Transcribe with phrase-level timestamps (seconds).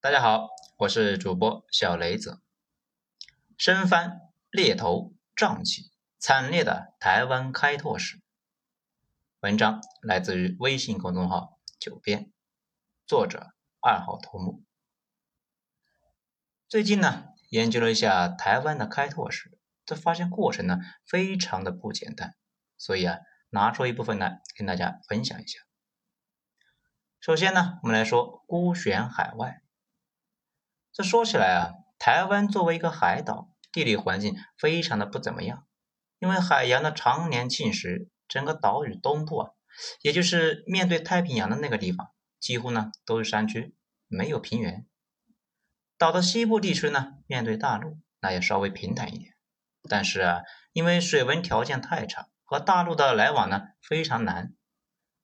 [0.00, 2.40] 大家好，我是主播小雷子。
[3.56, 5.90] 深翻猎头瘴气，
[6.20, 8.20] 惨烈的台湾开拓史。
[9.40, 12.30] 文章来自于微信公众号“九编”，
[13.08, 13.48] 作者
[13.80, 14.62] 二号头目。
[16.68, 22.36] 最近呢，研究了一下台湾的开拓史，这发现过程呢非常的不简单，
[22.76, 23.18] 所以啊，
[23.50, 25.58] 拿出一部分来跟大家分享一下。
[27.18, 29.60] 首先呢，我们来说孤悬海外。
[30.92, 35.66] 这说起来啊，台湾作为一个海岛，地理环境非常的不怎么样，
[36.18, 39.50] 因为海洋的常年侵蚀，整个岛屿东部啊，
[40.02, 43.76] 也就是面对太平洋的那个地方，几乎呢都是山区，
[44.08, 44.86] 没有平原。
[45.96, 49.34] 岛的西部地区呢，面对大陆，那也稍微平坦一点，
[49.88, 50.40] 但是啊，
[50.72, 54.54] 因为水文条件太差，和大陆的来往呢非常难，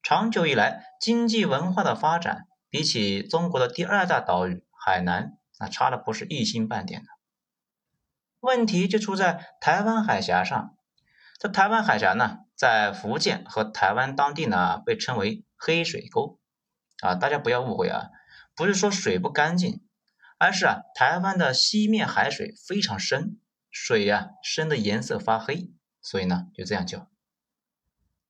[0.03, 5.37] 长久以来经济文化的发展，比起中国的第二大岛屿海南。
[5.59, 7.09] 那差的不是一星半点的，
[8.41, 10.77] 问题就出在台湾海峡上。
[11.39, 16.39] 这台湾海峡呢，在福建和台湾当地呢，被称为黑水沟
[17.01, 17.15] 啊。
[17.15, 18.09] 大家不要误会啊，
[18.55, 19.85] 不是说水不干净，
[20.39, 23.39] 而是啊，台湾的西面海水非常深，
[23.71, 27.09] 水呀深的颜色发黑，所以呢就这样叫。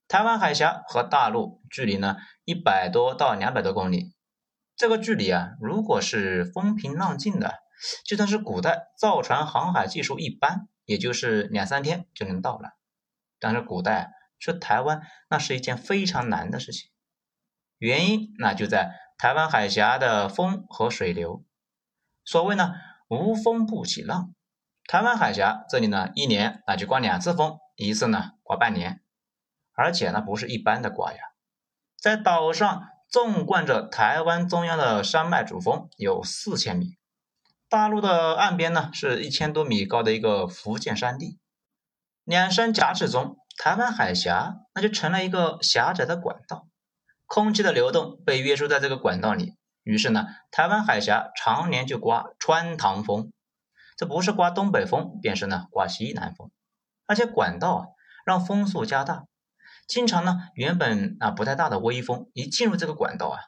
[0.09, 4.14] 台湾海峡和大陆距离呢一百多到两百多公里。
[4.85, 7.55] 这个距离啊，如果是风平浪静的，
[8.05, 12.77] 就算是古代造船航海技术一般，也就是两三天就能到了。
[13.41, 16.91] 但是古代去台湾，那是一件非常难的事情。
[17.79, 21.43] 原因那就在台湾海峡的风和水流。
[22.23, 22.75] 所谓呢，
[23.09, 24.35] 无风不起浪。
[24.87, 29.01] 台湾海峡这里呢，一年那就刮两次风，一次呢刮半年，
[29.73, 31.21] 而且呢不是一般的刮呀，
[31.99, 32.91] 在岛上。
[33.15, 36.97] 纵贯着台湾中央的山脉主峰有四千米，
[37.69, 41.39] 大陆的岸边呢是一千多米高的一个福建山地，
[42.25, 46.67] 两山夹峙中，台湾海峡那就成了一个狭窄的管道，
[47.27, 49.55] 空气的流动被约束在这个管道里，
[49.85, 53.31] 于是呢，台湾海峡常年就刮穿堂风，
[53.97, 56.51] 这不是刮东北风，便是呢刮西南风，
[57.07, 57.87] 而且管道啊
[58.27, 59.27] 让风速加大。
[59.87, 63.39] 经常呢，原本啊不太大的微风一进入这个管道啊，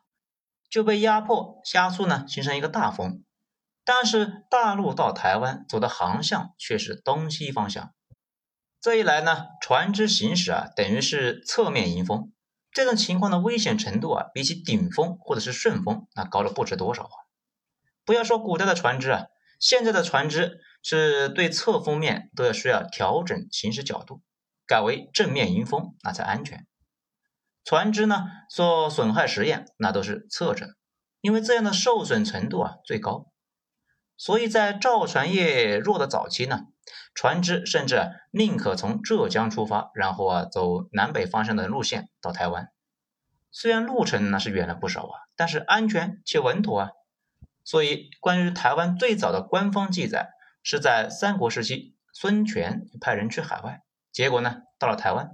[0.70, 3.22] 就被压迫加速呢，形成一个大风。
[3.84, 7.94] 但是大陆到台湾走的航向却是东西方向，
[8.80, 12.32] 这一来呢，船只行驶啊等于是侧面迎风。
[12.72, 17.16] 这种情况的危险程度啊，比起顶风或者是顺风那高了不知多少啊！
[18.04, 19.26] 不要说古代的船只啊，
[19.58, 24.20] 现在的船只是对侧风面都要需要调整行驶角度。
[24.66, 26.66] 改为正面迎风，那才安全。
[27.64, 30.76] 船只呢做损害实验，那都是侧着，
[31.20, 33.30] 因为这样的受损程度啊最高。
[34.16, 36.66] 所以在造船业弱的早期呢，
[37.14, 42.70] 船只甚至宁可从浙江出发，然后啊走南北方向的路线到台湾。
[43.50, 46.90] 虽然路程那是远了不少啊，但是安全且稳妥啊。
[47.64, 50.30] 所以关于台湾最早的官方记载，
[50.62, 53.82] 是在三国时期，孙权派人去海外。
[54.16, 55.32] 结果呢，到了台湾，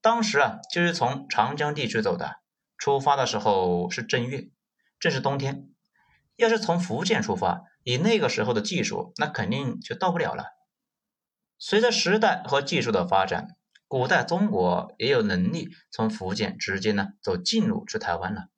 [0.00, 2.40] 当时啊，就是从长江地区走的。
[2.76, 4.48] 出发的时候是正月，
[4.98, 5.68] 正是冬天。
[6.34, 10.46] 要是从福建出发，以那个时候的技术，那肯定就到不了了。
[11.56, 13.56] 随着时代和技术的发展，
[13.86, 18.48] 古代中国也有能力从福建直接呢走近路去台湾了。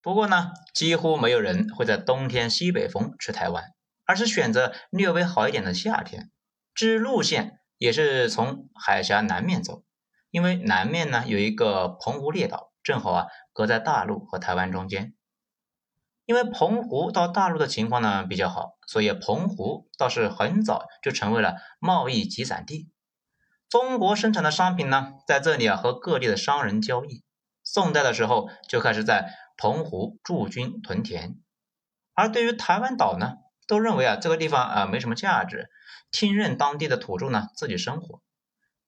[0.00, 3.64] 不过呢，几乎没有人会在冬天西北风去台湾，
[4.04, 6.30] 而是选择略微好一点的夏天。
[6.72, 7.56] 至于路线。
[7.80, 9.84] 也是从海峡南面走，
[10.30, 15.14] 因为南面呢有一个澎湖列岛，正好啊隔在大陆和台湾中间。
[16.26, 22.90] 因为澎湖到大陆的情况呢比较好，所以澎湖倒是很早就成为了贸易集散地。
[23.70, 27.24] 中国生产的商品呢在这里啊和各地的商人交易。
[27.64, 31.38] 宋代的时候就开始在澎湖驻军屯田，
[32.12, 35.70] 而对于台湾岛呢，都认为啊这个地方啊没什么价值。
[36.10, 38.20] 听任当地的土著呢自己生活，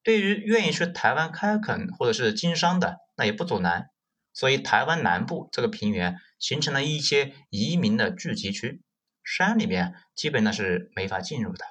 [0.02, 3.90] 对于愿意去台湾开垦或者是经商的，那也不阻拦。
[4.32, 8.82] 所以台湾南部这个平原形成了一些移民的聚集区，
[9.22, 11.64] 山里面基本呢是没法进入的。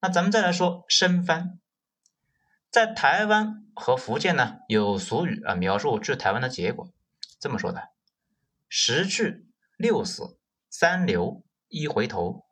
[0.00, 1.58] 那咱们再来说生番，
[2.70, 6.92] 在台湾和福建呢有俗语啊描述去台湾的结果，
[7.40, 7.88] 这么说的：
[8.68, 9.46] 十去
[9.78, 12.47] 六死三留一回头。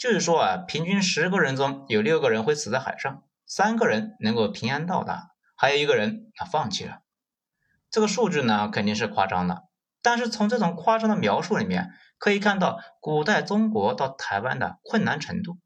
[0.00, 7.02] 就是说啊，平均十个人中有六个人会死在海上，三个人能够平安到达，还有一个人他放弃了。
[7.90, 9.64] 这个数据呢肯定是夸张的，
[10.00, 15.58] 但是从这种夸张的描述里面，可以看到古代中国到台湾的困难程度。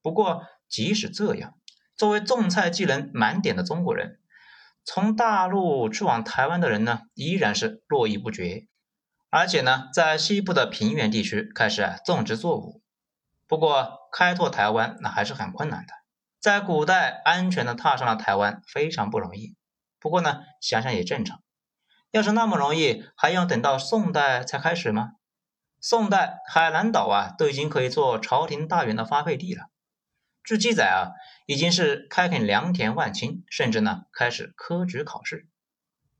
[0.00, 1.52] 不过，即使这样，
[1.98, 4.20] 作为种菜技能满点的中国人，
[4.84, 8.68] 从大陆去往台湾的人呢，依然是络绎不绝。
[9.28, 12.79] 而且呢，在西部的平原地区开始种植作物。
[13.50, 15.92] 不过，开拓台湾那还是很困难的。
[16.38, 19.56] 在古代，安全的踏上了台湾非常不容易。
[19.98, 21.42] 不过呢，想想也正常。
[22.12, 25.14] 要是那么容易，还用等到宋代才开始吗？
[25.80, 29.64] 宋代海南岛啊，都已经可以做朝廷大员的发配地了。
[30.44, 31.10] 据记载啊，
[31.46, 35.48] 已经是开垦良田万顷，甚至呢开始科举考试。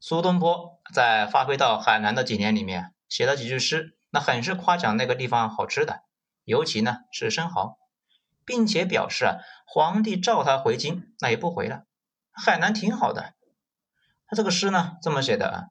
[0.00, 6.02] 苏东坡在发配到海南的几年里面，写了几句诗，那很是夸奖那个地方好吃的，
[6.44, 7.78] 尤其呢是生蚝，
[8.44, 11.84] 并且表示啊，皇帝召他回京，那也不回了，
[12.32, 13.34] 海南挺好的。
[14.26, 15.64] 他这个诗呢这么写的啊。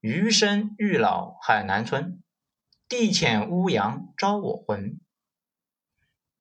[0.00, 2.20] 余生欲老海南村，
[2.88, 4.98] 地浅乌阳招我魂。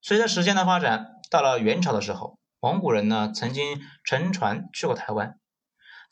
[0.02, 5.40] 随着时间的发展，到了元朝的时候，蒙古人呢曾经乘船去过台湾，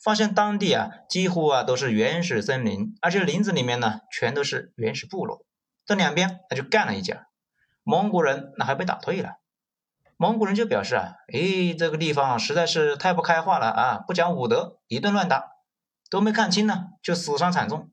[0.00, 5.44] 发现当地啊几乎啊都是原始森林，而且林子里面呢全都是原始部落。
[5.84, 7.26] 这两边那就干了一架，
[7.82, 9.36] 蒙古人那还被打退了。
[10.16, 15.50] 蒙古人就表示啊，哎，这个地方实在是太不开化了啊，不讲武德，一顿乱打。
[16.10, 17.92] 都没看清呢，就死伤惨重。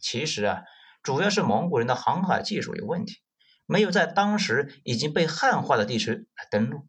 [0.00, 0.62] 其实啊，
[1.02, 3.18] 主要是蒙古人的航海技术有问题，
[3.66, 6.86] 没有在当时已经被汉化的地区来登陆。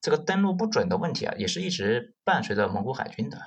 [0.00, 3.38] 这个登陆不准的问题啊，也是一直伴随着蒙古海军的。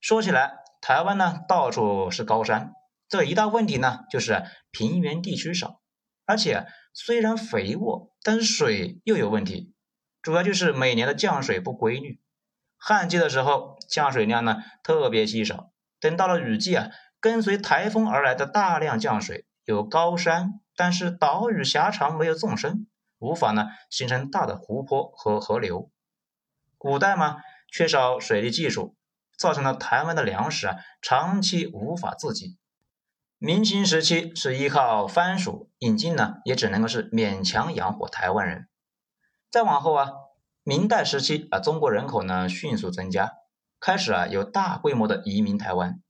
[0.00, 2.72] 说起来，台湾呢到处是高山，
[3.08, 4.42] 这一大问题呢就是
[4.72, 5.80] 平原地区少，
[6.26, 9.74] 而且虽然肥沃，但水又有问题，
[10.22, 12.20] 主要就是每年的降水不规律。
[12.76, 15.70] 旱季的时候，降水量呢特别稀少。
[16.00, 16.90] 等到了雨季啊，
[17.20, 22.86] 跟随台风而来的大量降水，有高山，但是岛屿狭长，没有纵深，
[23.18, 25.90] 无法呢形成大的湖泊和河流。
[26.76, 27.38] 古代嘛，
[27.72, 28.96] 缺少水利技术，
[29.38, 32.58] 造成了台湾的粮食啊长期无法自给。
[33.44, 38.70] 明清时期是依靠番薯引进呢，也只能够是勉强养活台湾人。
[39.50, 40.12] 再往后啊。
[40.62, 43.32] 明代时期啊，中国人口呢迅速增加，
[43.78, 46.00] 开始啊有大规模的移民台湾。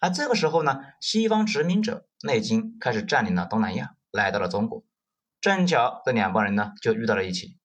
[0.00, 4.82] 而这个时候呢，西方殖民者内经开始占领了东南亚，来到了中国。
[5.40, 7.56] 正巧这两帮人呢就遇到了一起。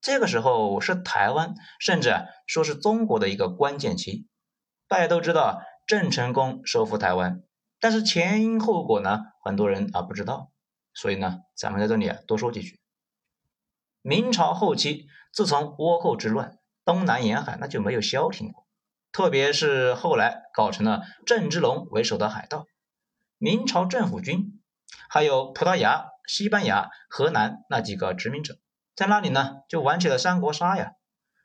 [0.00, 2.14] 这个时候是台湾，甚至
[2.46, 4.28] 说是中国的一个关键期。
[4.86, 7.42] 大家都知道郑成功收复台湾，
[7.80, 10.50] 但是前因后果呢，很多人啊不知道。
[10.94, 12.80] 所以呢，咱们在这里啊多说几句。
[14.02, 15.06] 明朝后期。
[15.32, 16.56] 自从倭寇之乱，
[16.86, 18.66] 东南沿海那就没有消停过。
[19.12, 22.64] 特别是后来搞成了郑芝龙为首的海盗，
[23.36, 24.62] 明朝政府军，
[25.10, 28.56] 还有葡萄牙、西班牙、荷兰那几个殖民者，
[28.94, 30.92] 在那里呢就玩起了三国杀呀，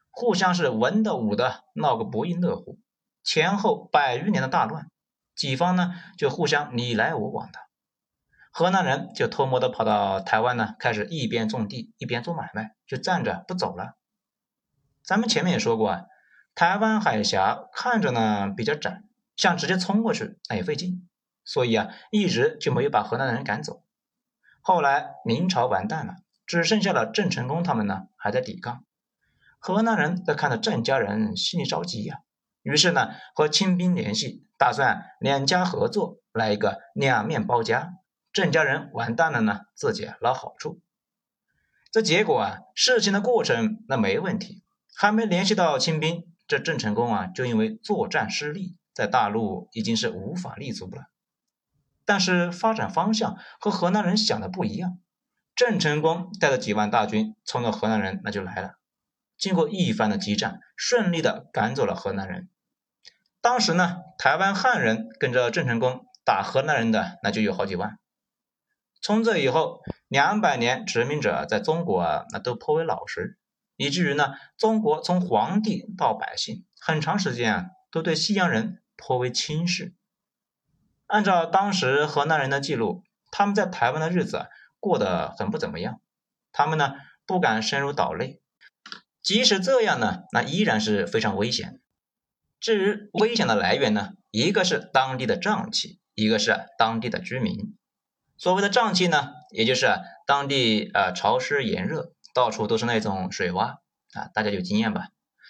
[0.09, 2.79] 互相是文的武的闹个不亦乐乎。
[3.25, 4.89] 前后百余年的大乱，
[5.35, 7.59] 几方呢就互相你来我往的。
[8.51, 13.95] 河南人就偷摸的跑到台湾呢，开始一边种地一边做买卖，就站着不走了。
[15.03, 16.01] 咱们前面也说过啊，
[16.53, 19.03] 台湾海峡看着呢比较窄，
[19.37, 21.07] 想直接冲过去那也费劲，
[21.45, 23.83] 所以啊一直就没有把河南人赶走。
[24.61, 28.83] 后来明朝完蛋了，只剩下了郑成功他们呢还在抵抗。
[29.59, 32.19] 河南人在看到郑家人心里着急呀，
[32.63, 37.93] 于是呢和清兵联系，打算两家合作来一个两面包夹。
[38.31, 40.79] 郑家人完蛋了呢，自己捞好处。
[41.91, 44.61] 这结果啊，事情的过程那没问题，
[44.95, 51.07] 还没联系到清兵，这郑成功啊就因为作战失利，在大陆已经是无法立足了。
[52.05, 54.99] 但是发展方向和河南人想的不一样，
[55.55, 58.75] 郑成功带着几万大军冲着河南人那就来了，
[59.39, 62.47] 经过一番的激战，顺利的赶走了河南人。
[63.41, 67.97] 当时呢，台湾汉人跟着郑成功打河南人的那就有好几万。
[69.01, 73.39] 从这以后，两百年殖民者在中国，那都颇为老实，
[73.77, 79.95] 以至于呢，中国从皇帝到百姓，很长时间啊，都对西洋人颇为轻视。
[81.07, 84.45] 按照当时河南人的记录，他们在台湾的日子
[84.79, 85.99] 过得很不怎么样，
[86.51, 86.93] 他们呢
[87.25, 88.39] 不敢深入岛内，
[89.23, 91.81] 即使这样呢，那依然是非常危险。
[92.61, 97.75] 至于危险的来源呢，一个是当地的瘴气，一个是当地的居民。
[98.37, 99.87] 所谓的瘴气呢，也就是
[100.27, 103.77] 当地啊潮湿炎热，到处都是那种水洼
[104.13, 105.07] 啊，大家有经验吧？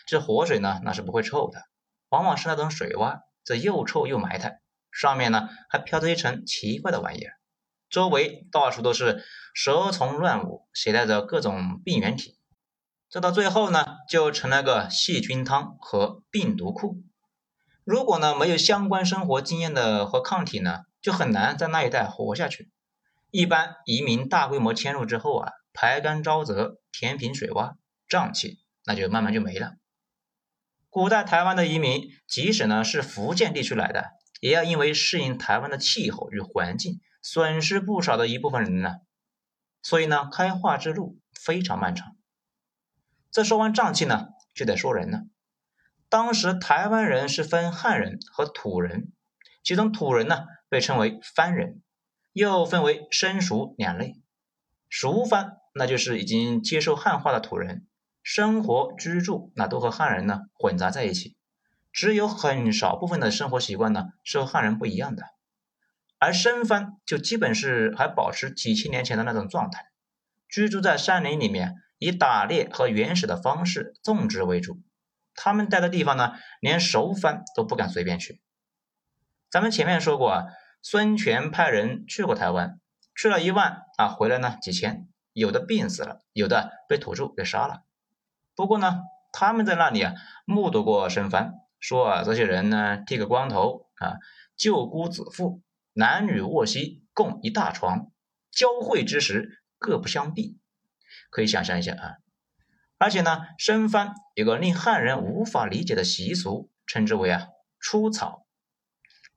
[0.07, 1.63] 这活水呢，那是不会臭的，
[2.07, 7.33] 往往是那种水洼，这又臭又埋汰，上面呢还飘着一层奇怪的玩意儿，
[7.89, 12.37] 周围到处都是蛇虫乱舞，携带着各种病原体。
[13.11, 17.03] 这到最后呢，就成了个细菌汤和病毒库。
[17.83, 22.71] 如果呢没有相关生活经验的和抗体呢，就很难在那一带活下去。
[23.29, 27.73] 一般移民大规模迁入之后啊，排干沼泽、填平水洼、
[28.07, 29.73] 瘴气，那就慢慢就没了。
[30.89, 34.05] 古代台湾的移民，即使呢是福建地区来的，
[34.39, 38.95] 也要因为适应台湾的气候与环境，损失不少的一部分人呢。
[39.83, 42.10] 所以呢，开化之路非常漫长。
[43.31, 45.21] 这说完瘴气呢，就得说人了。
[46.09, 49.13] 当时台湾人是分汉人和土人，
[49.63, 51.81] 其中土人呢被称为番人，
[52.33, 54.15] 又分为生熟两类。
[54.89, 57.87] 熟番那就是已经接受汉化的土人，
[58.21, 61.37] 生活居住那都和汉人呢混杂在一起，
[61.93, 65.23] 只有很少部分的生活习惯呢是和汉人不一样的。
[66.19, 69.85] 而生番就基本是还保持几千年前的那种状态，
[70.49, 71.75] 居住在山林里面。
[72.01, 74.81] 以打猎和原始的方式种植为主，
[75.35, 78.41] 他们待的地方呢，连熟番都不敢随便去。
[79.51, 80.45] 咱们前面说过啊，
[80.81, 82.79] 孙权派人去过台湾，
[83.15, 87.83] 去了一万啊，回来呢几千，有的病死了，有的被土著给杀了。
[88.55, 90.15] 不过呢，他们在那里啊，
[90.45, 94.17] 目睹过生番，说啊，这些人呢，剃个光头啊，
[94.57, 95.61] 舅姑子妇，
[95.93, 98.11] 男女卧息，共一大床，
[98.49, 100.57] 交会之时，各不相避。
[101.29, 102.15] 可以想象一下啊，
[102.97, 107.47] 而且呢，生番有个令汉人无法理解的习俗，称之为啊
[107.79, 108.45] 出草，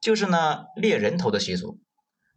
[0.00, 1.80] 就是呢猎人头的习俗，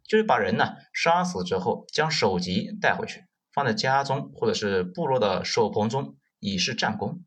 [0.06, 7.24] 就是把人呢杀死之后，将首级带回去，放在家中或者是部落的手棚中，以示战功。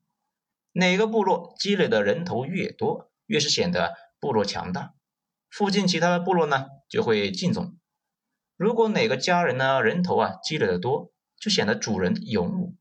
[0.74, 4.94] 哪个部落积累的人头越多，越是显得部落强大，
[5.50, 7.78] 附近其他的部落呢就会敬重。
[8.56, 11.11] 如果哪个家人呢人头啊积累的多，
[11.42, 12.76] 就显得主人勇武，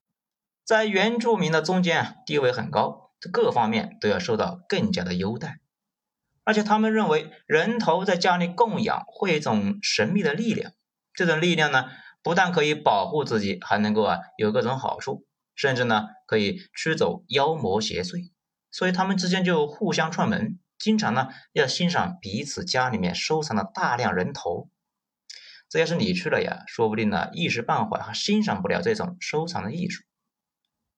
[0.67, 5.61] 在原住民的中间啊，地位很高，各方面都要受到更加的优待。
[6.45, 10.73] 而且他们认为人头在家里供养会有一种神秘的力量，
[11.15, 11.91] 这种力量呢，
[12.23, 18.31] 不但可以保护自己，还能够啊有各种好处，甚至呢可以驱走妖魔邪祟。
[18.71, 24.69] 所以他们之间就互相串门，经常呢要欣赏彼此家里面收藏的大量人头。
[25.71, 30.03] 这要是你去了呀，说不定呢一时半会还欣赏不了这种收藏的艺术。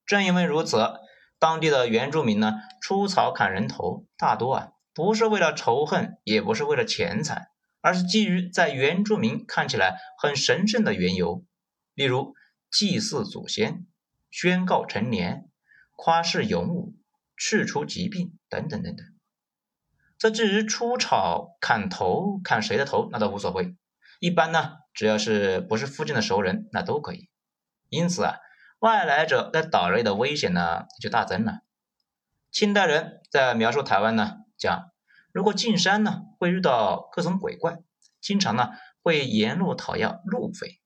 [0.06, 0.94] 正因为如此，
[1.38, 7.48] 当地的原住民呢出草砍人头，大多啊不是为了仇恨，也不是为了钱财，
[7.82, 11.44] 而是基于在原住民看起来很神圣的缘由，
[11.94, 12.34] 例如
[12.70, 13.86] 祭祀祖先、
[14.30, 15.50] 宣告成年、
[15.96, 16.94] 夸示勇武、
[17.36, 19.06] 去除疾病等等等等。
[20.16, 23.76] 这至于出草砍头，砍谁的头那都无所谓。
[24.22, 27.28] 一般呢，只要是不是附近的熟人，那都可以。
[27.88, 28.36] 因此啊，
[28.78, 31.62] 外来者在岛内的危险呢就大增了。
[32.52, 34.92] 清代人在描述台湾呢，讲
[35.32, 37.78] 如果进山呢，会遇到各种鬼怪，
[38.20, 38.70] 经常呢
[39.02, 40.78] 会沿路讨要路费。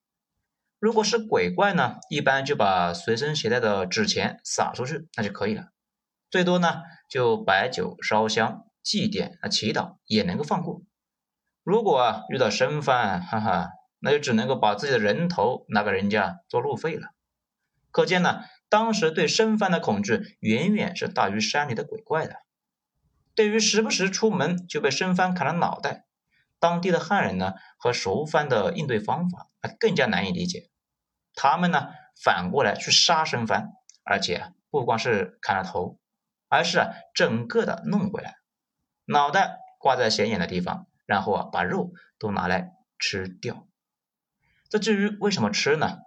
[0.79, 5.67] 如果是鬼怪呢，一般就把随身携带的纸钱撒出去，那就可以了。
[6.31, 10.81] 最多呢就摆酒烧香祭奠啊祈祷也能够放过。
[11.67, 17.09] 如果啊遇到生番，哈哈，那就只能够把自己的人头拿给人家做路费了。
[17.91, 22.37] 可见呢，当时对生番的恐惧远远是大于山里的鬼怪的。
[23.35, 26.05] 对于时不时出门就被生番砍了脑袋，
[26.61, 30.71] 当地的汉人呢和熟番的应对方法啊更加难以理解。
[31.35, 31.89] 他们呢
[32.23, 33.73] 反过来去杀生番，
[34.05, 35.99] 而且不光是砍了头，
[36.49, 38.37] 而是整个的弄回来，
[39.07, 40.87] 脑袋挂在显眼的地方。
[41.07, 43.67] 然后啊，把肉都拿来吃掉。
[44.69, 45.99] 这至于为什么吃呢？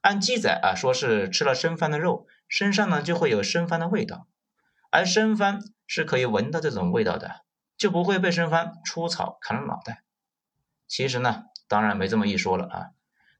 [0.00, 4.28] 按记载啊，说是吃了生番的肉，身上呢就会有生番的味道，
[4.90, 7.42] 而生番是可以闻到这种味道的，
[7.76, 10.04] 就不会被生番出草砍了脑袋。
[10.86, 12.86] 其实呢，当然没这么一说了啊，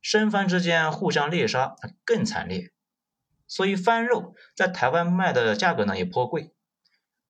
[0.02, 2.72] 生番之间互相猎杀更惨烈，
[3.46, 6.52] 所以番肉在台湾卖的价格呢也颇贵，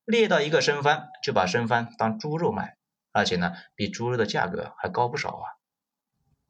[0.06, 2.78] 猎到一个生番就把生番当猪肉卖。
[3.16, 5.56] 而且呢，比猪肉的价格还高不少啊！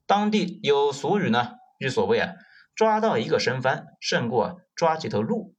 [0.05, 2.33] 当地有俗语呢，就所谓啊，
[2.75, 5.55] 抓到一个生番，胜过抓几头鹿。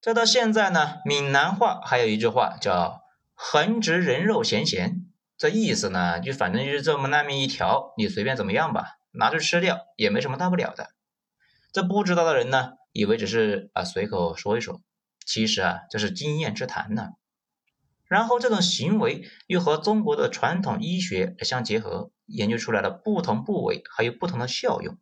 [0.00, 3.02] 再到现在呢，闽南话还有一句话叫
[3.34, 5.06] “横直人肉咸咸”，
[5.38, 10.88] 这意思呢，就反正就是这么烂命一条，你随便怎么样吧，拿去吃掉也没什么大不了的。
[11.72, 14.80] 这不知道的人呢，以为只是啊随口说一说，
[15.24, 17.10] 其实啊，这是经验之谈呢。
[18.06, 24.98] 然后这种行为又和中国的传统医学相结合，研究出来了不同部位还有不同的效用。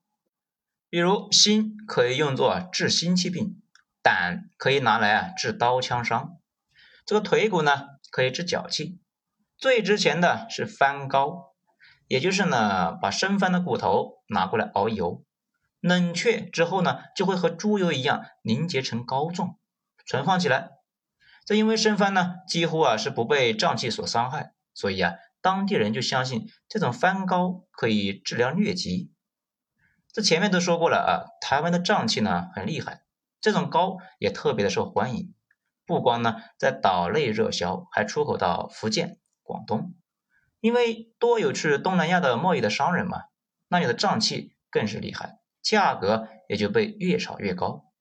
[0.89, 3.61] 比如心可以用作治心气病，
[4.03, 6.39] 胆可以拿来啊治刀枪伤，
[7.05, 9.01] 这个腿骨呢可以治脚气。
[9.57, 11.55] 最值钱的是番膏，
[12.09, 15.25] 也就是呢把生番的骨头拿过来熬油，
[15.81, 19.57] 冷却之后呢就会和猪油一样凝结成膏状，
[20.07, 20.71] 存放起来。
[21.53, 29.13] 这因为生番呢几乎啊是不被瘴气所伤害，所以啊当地人就相信这种番膏可以治疗疟疾。
[30.15, 33.03] 这前面都说过了啊，台湾的瘴气呢很厉害，
[33.43, 35.35] 这种膏也特别的受欢迎，
[35.85, 39.95] 不光呢在岛内热销，还出口到福建、广东。
[40.61, 43.25] 因为多有去东南亚的贸易的商人嘛，
[43.69, 47.93] 那里的瘴气更是厉害，价格也就被越炒越高。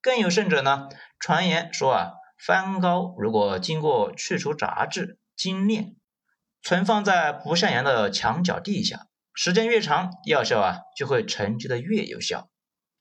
[0.00, 2.12] 更有甚者呢，传言说啊。
[2.46, 5.96] 番膏如果经过去除杂质、精炼，
[6.62, 12.48] 存放在不向阳的墙角地下，时间越长，药效啊就会沉积的越有效。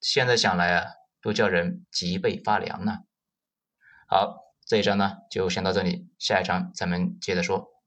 [0.01, 0.87] 现在想来啊，
[1.21, 2.99] 都叫人脊背发凉呢。
[4.07, 7.78] 好，这一章呢就先到这里，下一章咱们接着说。